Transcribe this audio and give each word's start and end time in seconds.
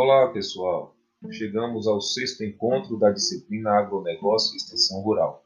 Olá, 0.00 0.28
pessoal. 0.28 0.94
Chegamos 1.28 1.88
ao 1.88 2.00
sexto 2.00 2.44
encontro 2.44 2.96
da 3.00 3.10
disciplina 3.10 3.80
Agronegócio 3.80 4.54
e 4.54 4.56
Extensão 4.56 5.00
Rural. 5.00 5.42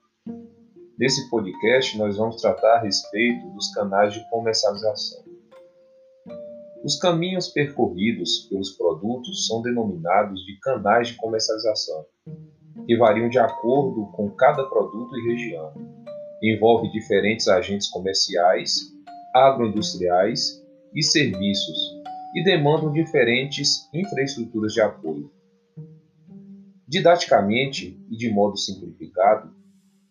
Nesse 0.99 1.31
podcast, 1.31 1.97
nós 1.97 2.19
vamos 2.19 2.37
tratar 2.37 2.77
a 2.77 2.83
respeito 2.83 3.49
dos 3.55 3.73
canais 3.73 4.13
de 4.13 4.21
comercialização. 4.29 5.25
Os 6.85 6.99
caminhos 6.99 7.49
percorridos 7.49 8.47
pelos 8.51 8.77
produtos 8.77 9.47
são 9.47 9.63
denominados 9.63 10.45
de 10.45 10.59
canais 10.61 11.09
de 11.09 11.17
comercialização, 11.17 12.05
que 12.87 12.95
variam 12.99 13.31
de 13.31 13.39
acordo 13.39 14.05
com 14.13 14.29
cada 14.33 14.65
produto 14.65 15.17
e 15.17 15.31
região. 15.31 15.73
Envolve 16.43 16.93
diferentes 16.93 17.49
agentes 17.49 17.89
comerciais, 17.89 18.93
agroindustriais 19.35 20.63
e 20.95 21.03
serviços 21.03 22.02
e 22.35 22.43
demandam 22.43 22.93
diferentes 22.93 23.89
infraestruturas 23.93 24.73
de 24.73 24.81
apoio. 24.81 25.31
Didaticamente 26.89 27.99
e 28.11 28.17
de 28.17 28.31
modo 28.31 28.57
simplificado, 28.57 29.51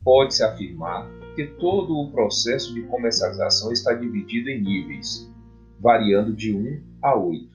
pode-se 0.04 0.44
afirmar 0.44 1.08
que 1.36 1.46
todo 1.46 1.96
o 1.96 2.12
processo 2.12 2.74
de 2.74 2.84
comercialização 2.84 3.72
está 3.72 3.94
dividido 3.94 4.50
em 4.50 4.62
níveis, 4.62 5.32
variando 5.80 6.34
de 6.34 6.54
1 6.54 6.84
a 7.02 7.18
8. 7.18 7.50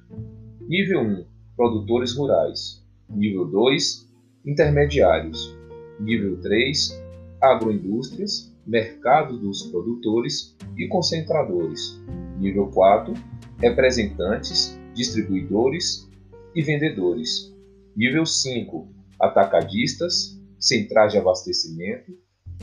Nível 0.69 1.01
1 1.01 1.27
produtores 1.57 2.17
rurais. 2.17 2.85
Nível 3.09 3.47
2 3.47 4.13
intermediários. 4.45 5.57
Nível 6.01 6.41
3 6.41 7.03
agroindústrias, 7.41 8.55
mercado 8.67 9.39
dos 9.39 9.63
produtores 9.65 10.57
e 10.77 10.89
concentradores. 10.89 12.01
Nível 12.39 12.69
4 12.69 13.15
representantes, 13.59 14.79
distribuidores 14.95 16.09
e 16.55 16.63
vendedores. 16.63 17.55
Nível 17.97 18.27
5 18.27 18.89
atacadistas, 19.21 20.39
centrais 20.59 21.13
de 21.13 21.19
abastecimento, 21.19 22.13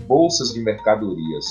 bolsas 0.07 0.53
de 0.53 0.61
mercadorias. 0.61 1.45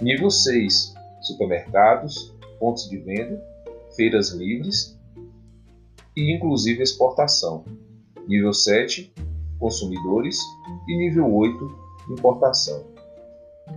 Nível 0.00 0.30
6 0.30 0.94
supermercados, 1.22 2.34
pontos 2.58 2.88
de 2.88 2.98
venda, 2.98 3.40
feiras 3.96 4.30
livres 4.30 4.98
e 6.16 6.34
inclusive 6.34 6.82
exportação. 6.82 7.64
Nível 8.26 8.52
7 8.52 9.12
consumidores 9.58 10.38
e 10.88 10.96
nível 10.96 11.32
8 11.32 11.82
importação. 12.10 12.84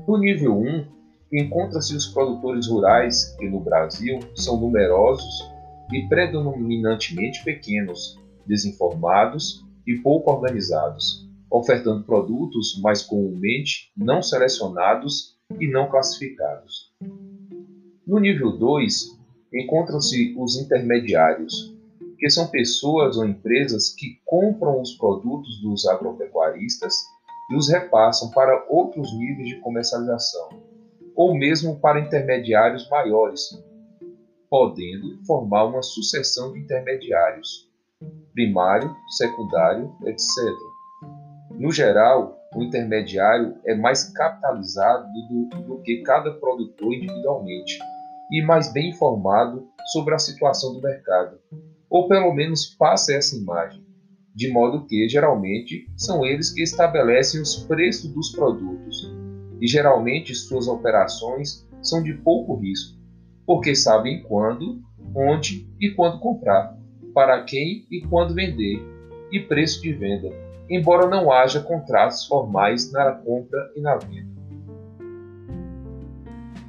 No 0.08 0.18
nível 0.18 0.58
1 0.58 0.95
encontra-se 1.40 1.96
os 1.96 2.08
produtores 2.08 2.68
rurais 2.68 3.36
que 3.38 3.50
no 3.50 3.60
Brasil 3.60 4.20
são 4.36 4.60
numerosos 4.60 5.44
e 5.92 6.08
predominantemente 6.08 7.44
pequenos, 7.44 8.18
desinformados 8.46 9.66
e 9.86 9.96
pouco 9.96 10.32
organizados, 10.32 11.28
ofertando 11.52 12.04
produtos 12.04 12.80
mais 12.82 13.02
comumente 13.02 13.92
não 13.96 14.22
selecionados 14.22 15.36
e 15.60 15.68
não 15.68 15.90
classificados. 15.90 16.92
No 18.06 18.20
nível 18.20 18.58
2, 18.58 19.18
encontram-se 19.54 20.36
os 20.38 20.58
intermediários, 20.58 21.74
que 22.18 22.30
são 22.30 22.48
pessoas 22.48 23.18
ou 23.18 23.26
empresas 23.26 23.94
que 23.94 24.20
compram 24.26 24.82
os 24.82 24.94
produtos 24.94 25.62
dos 25.62 25.88
agropecuaristas 25.88 26.94
e 27.52 27.56
os 27.56 27.70
repassam 27.70 28.32
para 28.32 28.66
outros 28.70 29.14
níveis 29.18 29.50
de 29.50 29.60
comercialização, 29.60 30.50
ou 31.16 31.34
mesmo 31.34 31.80
para 31.80 32.00
intermediários 32.00 32.90
maiores, 32.90 33.42
podendo 34.50 35.24
formar 35.26 35.66
uma 35.66 35.82
sucessão 35.82 36.52
de 36.52 36.60
intermediários, 36.60 37.70
primário, 38.34 38.94
secundário, 39.18 39.96
etc. 40.06 40.28
No 41.52 41.72
geral, 41.72 42.38
o 42.54 42.64
intermediário 42.64 43.56
é 43.66 43.74
mais 43.74 44.12
capitalizado 44.12 45.08
do, 45.30 45.62
do 45.64 45.82
que 45.82 46.02
cada 46.04 46.32
produtor 46.32 46.94
individualmente 46.94 47.80
e 48.32 48.42
mais 48.42 48.72
bem 48.74 48.90
informado 48.90 49.68
sobre 49.94 50.14
a 50.14 50.20
situação 50.20 50.74
do 50.74 50.82
mercado, 50.82 51.40
ou 51.90 52.08
pelo 52.08 52.34
menos 52.34 52.66
passa 52.66 53.14
essa 53.14 53.36
imagem, 53.38 53.86
de 54.34 54.52
modo 54.52 54.86
que 54.86 55.08
geralmente 55.08 55.86
são 55.96 56.26
eles 56.26 56.52
que 56.52 56.62
estabelecem 56.62 57.42
os 57.42 57.56
preços 57.66 58.12
dos 58.14 58.32
produtos 58.32 59.05
e 59.62 59.68
geralmente 59.68 60.36
suas 60.36 60.68
operações 60.68 61.68
são 61.82 62.02
de 62.02 62.14
pouco 62.14 62.56
risco, 62.56 62.98
porque 63.46 63.76
sabem 63.76 64.24
quando, 64.24 64.82
onde 65.16 65.70
e 65.80 65.92
quando 65.92 66.20
comprar, 66.20 66.78
para 67.14 67.44
quem 67.44 67.86
e 67.92 68.02
quando 68.02 68.34
vender, 68.34 68.82
e 69.32 69.40
preço 69.40 69.82
de 69.82 69.94
venda, 69.94 70.30
embora 70.70 71.08
não 71.08 71.32
haja 71.32 71.62
contratos 71.62 72.26
formais 72.26 72.92
na 72.92 73.12
compra 73.12 73.72
e 73.76 73.82
na 73.82 73.96
venda. 73.96 74.36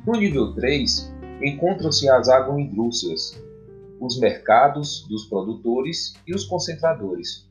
No 0.06 0.12
nível 0.12 0.54
3, 0.54 1.12
encontram-se 1.42 2.08
as 2.08 2.28
agroindústrias, 2.28 3.42
os 3.98 4.20
mercados 4.20 5.06
dos 5.08 5.24
produtores 5.26 6.14
e 6.26 6.34
os 6.34 6.44
concentradores. 6.44 7.50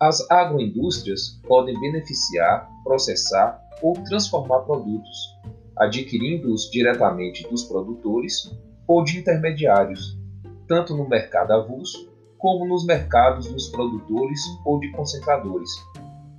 As 0.00 0.30
agroindústrias 0.30 1.40
podem 1.46 1.78
beneficiar, 1.80 2.68
processar 2.84 3.67
ou 3.82 3.92
transformar 4.04 4.60
produtos, 4.60 5.36
adquirindo-os 5.76 6.70
diretamente 6.70 7.48
dos 7.48 7.64
produtores 7.64 8.50
ou 8.86 9.04
de 9.04 9.18
intermediários, 9.18 10.18
tanto 10.66 10.96
no 10.96 11.08
mercado 11.08 11.52
avulso 11.52 12.08
como 12.38 12.66
nos 12.66 12.86
mercados 12.86 13.48
dos 13.48 13.68
produtores 13.68 14.40
ou 14.64 14.78
de 14.78 14.90
concentradores, 14.92 15.70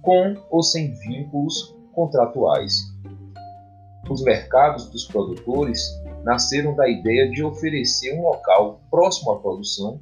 com 0.01 0.35
ou 0.49 0.63
sem 0.63 0.93
vínculos 0.93 1.75
contratuais. 1.93 2.73
Os 4.09 4.23
mercados 4.23 4.89
dos 4.89 5.05
produtores 5.05 5.81
nasceram 6.23 6.75
da 6.75 6.89
ideia 6.89 7.29
de 7.29 7.43
oferecer 7.43 8.17
um 8.17 8.23
local 8.23 8.81
próximo 8.89 9.31
à 9.31 9.39
produção, 9.39 10.01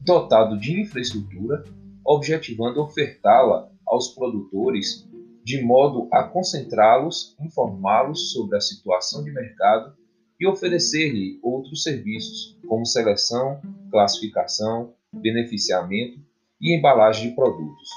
dotado 0.00 0.58
de 0.58 0.80
infraestrutura, 0.80 1.64
objetivando 2.04 2.80
ofertá-la 2.80 3.68
aos 3.86 4.08
produtores 4.08 5.08
de 5.46 5.62
modo 5.62 6.08
a 6.10 6.24
concentrá-los, 6.24 7.36
informá-los 7.38 8.32
sobre 8.32 8.56
a 8.56 8.60
situação 8.60 9.22
de 9.22 9.30
mercado 9.30 9.94
e 10.40 10.44
oferecer-lhe 10.44 11.38
outros 11.40 11.84
serviços, 11.84 12.58
como 12.66 12.84
seleção, 12.84 13.60
classificação, 13.88 14.92
beneficiamento 15.12 16.18
e 16.60 16.76
embalagem 16.76 17.28
de 17.28 17.36
produtos. 17.36 17.88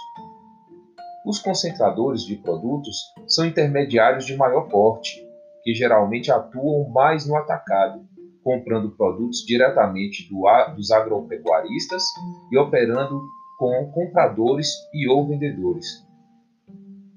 Os 1.25 1.39
concentradores 1.39 2.21
de 2.21 2.35
produtos 2.35 2.95
são 3.25 3.47
intermediários 3.47 4.27
de 4.27 4.37
maior 4.37 4.69
porte, 4.69 5.19
que 5.63 5.73
geralmente 5.73 6.31
atuam 6.31 6.87
mais 6.89 7.27
no 7.27 7.35
atacado, 7.35 8.07
comprando 8.43 8.91
produtos 8.91 9.39
diretamente 9.39 10.29
do, 10.29 10.43
dos 10.75 10.91
agropecuaristas 10.91 12.03
e 12.51 12.59
operando 12.59 13.19
com 13.57 13.91
compradores 13.91 14.69
e 14.93 15.09
ou 15.09 15.27
vendedores 15.27 16.07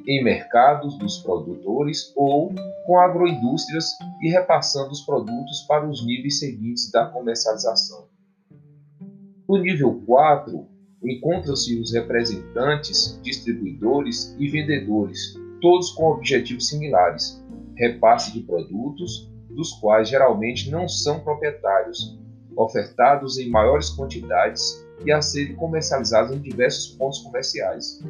em 0.07 0.23
mercados 0.23 0.99
dos 0.99 1.19
produtores 1.19 2.13
ou 2.17 2.53
com 2.87 2.99
agroindústrias 2.99 3.97
e 4.21 4.29
repassando 4.31 4.91
os 4.91 5.03
produtos 5.03 5.63
para 5.69 5.89
os 5.89 6.05
níveis 6.05 6.39
seguintes 6.39 6.91
da 6.91 7.07
comercialização. 7.07 8.07
No 9.49 9.59
nível 9.59 10.03
4, 10.07 10.67
encontram-se 11.05 11.79
os 11.79 11.93
representantes, 11.93 13.21
distribuidores 13.23 14.35
e 14.39 14.49
vendedores, 14.49 15.35
todos 15.61 15.91
com 15.91 16.11
objetivos 16.11 16.69
similares: 16.69 17.45
repasse 17.77 18.33
de 18.33 18.41
produtos, 18.41 19.31
dos 19.51 19.73
quais 19.75 20.09
geralmente 20.09 20.71
não 20.71 20.89
são 20.89 21.21
proprietários, 21.21 22.19
ofertados 22.57 23.39
em 23.39 23.51
maiores 23.51 23.91
quantidades 23.91 24.87
e 25.05 25.13
a 25.13 25.21
serem 25.21 25.57
comercializados 25.57 26.35
em 26.37 26.41
diversos 26.41 26.95
pontos 26.97 27.19
comerciais. 27.19 28.01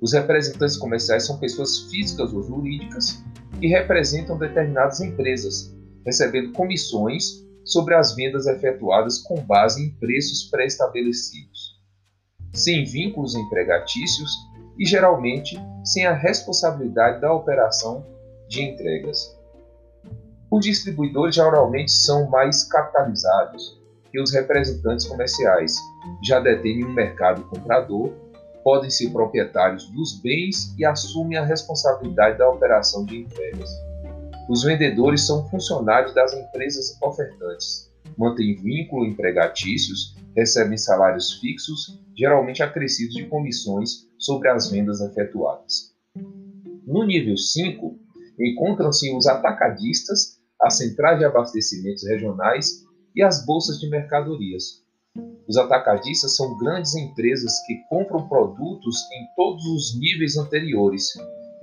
Os 0.00 0.12
representantes 0.12 0.76
comerciais 0.76 1.26
são 1.26 1.38
pessoas 1.38 1.80
físicas 1.90 2.32
ou 2.32 2.42
jurídicas 2.42 3.22
que 3.60 3.66
representam 3.66 4.38
determinadas 4.38 5.00
empresas, 5.00 5.74
recebendo 6.04 6.52
comissões 6.52 7.44
sobre 7.64 7.94
as 7.94 8.14
vendas 8.14 8.46
efetuadas 8.46 9.18
com 9.18 9.40
base 9.42 9.82
em 9.82 9.90
preços 9.94 10.44
pré-estabelecidos, 10.50 11.80
sem 12.52 12.84
vínculos 12.84 13.34
empregatícios 13.34 14.30
e 14.78 14.84
geralmente 14.84 15.58
sem 15.84 16.06
a 16.06 16.12
responsabilidade 16.12 17.20
da 17.20 17.32
operação 17.32 18.06
de 18.48 18.62
entregas. 18.62 19.34
Os 20.50 20.64
distribuidores 20.64 21.34
geralmente 21.34 21.90
são 21.90 22.28
mais 22.28 22.64
capitalizados 22.64 23.80
que 24.12 24.20
os 24.20 24.32
representantes 24.32 25.06
comerciais, 25.06 25.76
já 26.22 26.38
detêm 26.38 26.84
um 26.84 26.92
mercado 26.92 27.42
comprador 27.48 28.12
podem 28.66 28.90
ser 28.90 29.10
proprietários 29.10 29.88
dos 29.90 30.20
bens 30.20 30.74
e 30.76 30.84
assumem 30.84 31.38
a 31.38 31.44
responsabilidade 31.44 32.36
da 32.36 32.50
operação 32.50 33.04
de 33.04 33.18
entregas. 33.18 33.70
Os 34.48 34.64
vendedores 34.64 35.24
são 35.24 35.48
funcionários 35.48 36.12
das 36.12 36.34
empresas 36.34 37.00
ofertantes, 37.00 37.88
mantêm 38.18 38.56
vínculo 38.56 39.06
empregatícios, 39.06 40.16
recebem 40.36 40.76
salários 40.76 41.34
fixos, 41.34 42.02
geralmente 42.18 42.60
acrescidos 42.60 43.14
de 43.14 43.26
comissões 43.26 44.08
sobre 44.18 44.48
as 44.48 44.68
vendas 44.68 45.00
efetuadas. 45.00 45.94
No 46.84 47.06
nível 47.06 47.36
5, 47.36 47.96
encontram-se 48.36 49.14
os 49.14 49.28
atacadistas, 49.28 50.40
as 50.60 50.76
centrais 50.76 51.20
de 51.20 51.24
abastecimentos 51.24 52.04
regionais 52.04 52.84
e 53.14 53.22
as 53.22 53.46
bolsas 53.46 53.78
de 53.78 53.88
mercadorias. 53.88 54.84
Os 55.48 55.56
atacadistas 55.56 56.34
são 56.34 56.56
grandes 56.56 56.94
empresas 56.96 57.52
que 57.66 57.76
compram 57.88 58.28
produtos 58.28 58.96
em 59.12 59.26
todos 59.36 59.64
os 59.66 59.98
níveis 59.98 60.36
anteriores 60.36 61.04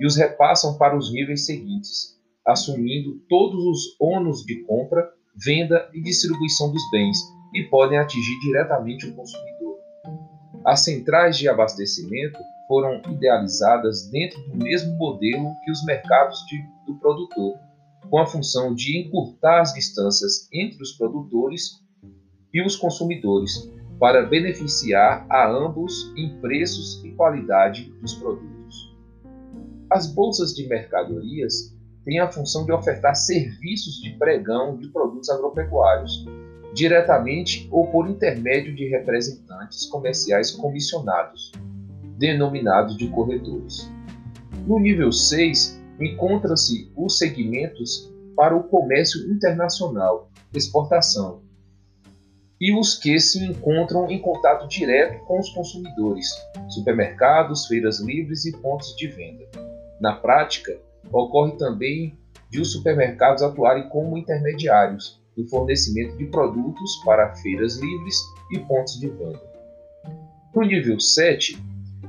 e 0.00 0.06
os 0.06 0.16
repassam 0.16 0.78
para 0.78 0.96
os 0.96 1.12
níveis 1.12 1.44
seguintes, 1.44 2.18
assumindo 2.46 3.20
todos 3.28 3.62
os 3.64 3.96
ônus 4.00 4.42
de 4.44 4.62
compra, 4.64 5.12
venda 5.36 5.88
e 5.92 6.00
distribuição 6.00 6.72
dos 6.72 6.82
bens 6.90 7.18
e 7.52 7.64
podem 7.64 7.98
atingir 7.98 8.38
diretamente 8.40 9.06
o 9.06 9.14
consumidor. 9.14 9.78
As 10.64 10.80
centrais 10.80 11.36
de 11.36 11.46
abastecimento 11.46 12.38
foram 12.66 13.02
idealizadas 13.12 14.08
dentro 14.10 14.40
do 14.48 14.56
mesmo 14.56 14.96
modelo 14.96 15.54
que 15.62 15.70
os 15.70 15.84
mercados 15.84 16.38
de, 16.46 16.58
do 16.86 16.98
produtor, 16.98 17.58
com 18.08 18.18
a 18.18 18.26
função 18.26 18.74
de 18.74 18.98
encurtar 18.98 19.60
as 19.60 19.74
distâncias 19.74 20.48
entre 20.52 20.82
os 20.82 20.92
produtores 20.92 21.84
e 22.52 22.64
os 22.64 22.76
consumidores, 22.76 23.70
para 23.98 24.26
beneficiar 24.26 25.26
a 25.30 25.48
ambos 25.48 26.12
em 26.16 26.36
preços 26.40 27.02
e 27.04 27.12
qualidade 27.12 27.92
dos 28.00 28.14
produtos. 28.14 28.94
As 29.90 30.12
bolsas 30.12 30.54
de 30.54 30.66
mercadorias 30.66 31.74
têm 32.04 32.20
a 32.20 32.30
função 32.30 32.66
de 32.66 32.72
ofertar 32.72 33.14
serviços 33.14 34.02
de 34.02 34.10
pregão 34.18 34.76
de 34.76 34.88
produtos 34.88 35.30
agropecuários, 35.30 36.26
diretamente 36.74 37.68
ou 37.70 37.86
por 37.86 38.08
intermédio 38.08 38.74
de 38.74 38.88
representantes 38.88 39.86
comerciais 39.86 40.50
comissionados, 40.50 41.52
denominados 42.18 42.96
de 42.96 43.08
corretores. 43.08 43.90
No 44.66 44.78
nível 44.78 45.12
6, 45.12 45.80
encontram-se 46.00 46.90
os 46.96 47.16
segmentos 47.18 48.12
para 48.36 48.56
o 48.56 48.64
comércio 48.64 49.30
internacional, 49.30 50.30
exportação, 50.52 51.42
e 52.60 52.72
os 52.72 52.94
que 52.94 53.18
se 53.18 53.44
encontram 53.44 54.10
em 54.10 54.20
contato 54.20 54.68
direto 54.68 55.24
com 55.24 55.38
os 55.38 55.50
consumidores, 55.50 56.28
supermercados, 56.68 57.66
feiras 57.66 58.00
livres 58.00 58.44
e 58.44 58.52
pontos 58.52 58.94
de 58.96 59.08
venda. 59.08 59.44
Na 60.00 60.14
prática, 60.14 60.78
ocorre 61.12 61.52
também 61.56 62.18
de 62.50 62.60
os 62.60 62.72
supermercados 62.72 63.42
atuarem 63.42 63.88
como 63.88 64.16
intermediários 64.16 65.20
no 65.36 65.46
fornecimento 65.48 66.16
de 66.16 66.26
produtos 66.26 66.96
para 67.04 67.34
feiras 67.36 67.76
livres 67.76 68.16
e 68.52 68.58
pontos 68.60 68.98
de 69.00 69.08
venda. 69.08 69.42
No 70.54 70.62
nível 70.62 71.00
7, 71.00 71.58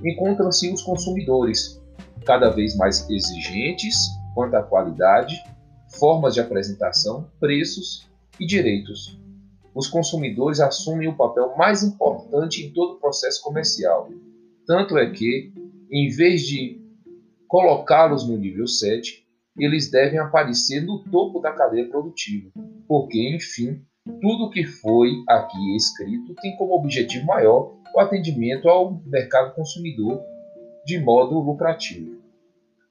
encontram-se 0.04 0.72
os 0.72 0.84
consumidores, 0.84 1.82
cada 2.26 2.50
vez 2.50 2.76
mais 2.76 3.10
exigentes 3.10 3.98
quanto 4.36 4.56
à 4.56 4.62
qualidade, 4.62 5.36
formas 5.98 6.34
de 6.36 6.42
apresentação, 6.42 7.28
preços 7.40 8.08
e 8.40 8.46
direitos. 8.46 9.18
Os 9.76 9.88
consumidores 9.88 10.62
assumem 10.62 11.10
o 11.10 11.18
papel 11.18 11.54
mais 11.58 11.84
importante 11.84 12.66
em 12.66 12.72
todo 12.72 12.94
o 12.94 13.00
processo 13.00 13.44
comercial. 13.44 14.10
Tanto 14.66 14.98
é 14.98 15.12
que, 15.12 15.52
em 15.92 16.10
vez 16.10 16.44
de 16.44 16.82
colocá-los 17.46 18.26
no 18.26 18.38
nível 18.38 18.66
7, 18.68 19.26
eles 19.58 19.92
devem 19.92 20.18
aparecer 20.18 20.82
no 20.82 21.04
topo 21.04 21.42
da 21.42 21.52
cadeia 21.52 21.90
produtiva, 21.90 22.50
porque, 22.88 23.36
enfim, 23.36 23.82
tudo 24.22 24.50
que 24.50 24.64
foi 24.64 25.12
aqui 25.28 25.76
escrito 25.76 26.34
tem 26.36 26.56
como 26.56 26.76
objetivo 26.76 27.26
maior 27.26 27.76
o 27.94 28.00
atendimento 28.00 28.70
ao 28.70 29.02
mercado 29.06 29.54
consumidor 29.56 30.22
de 30.86 31.00
modo 31.00 31.40
lucrativo. 31.40 32.22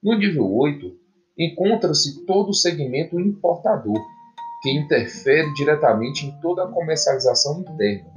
No 0.02 0.16
nível 0.18 0.52
8, 0.52 0.92
encontra-se 1.38 2.26
todo 2.26 2.50
o 2.50 2.54
segmento 2.54 3.18
importador, 3.18 3.98
que 4.64 4.70
interfere 4.70 5.52
diretamente 5.52 6.24
em 6.24 6.40
toda 6.40 6.64
a 6.64 6.68
comercialização 6.68 7.60
interna, 7.60 8.10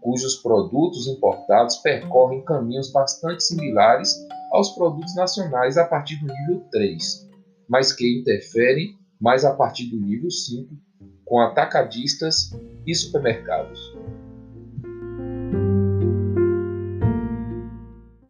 cujos 0.00 0.36
produtos 0.36 1.06
importados 1.06 1.76
percorrem 1.76 2.42
caminhos 2.42 2.90
bastante 2.90 3.44
similares 3.44 4.16
aos 4.50 4.70
produtos 4.70 5.14
nacionais 5.14 5.76
a 5.76 5.84
partir 5.84 6.16
do 6.16 6.32
nível 6.32 6.64
3, 6.72 7.28
mas 7.68 7.92
que 7.92 8.18
interferem 8.18 8.98
mais 9.20 9.44
a 9.44 9.54
partir 9.54 9.90
do 9.90 10.00
nível 10.00 10.30
5 10.30 10.74
com 11.26 11.38
atacadistas 11.38 12.50
e 12.86 12.94
supermercados. 12.94 13.89